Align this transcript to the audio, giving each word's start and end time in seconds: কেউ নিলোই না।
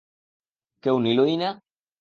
কেউ 0.83 0.95
নিলোই 0.99 1.35
না। 1.37 1.49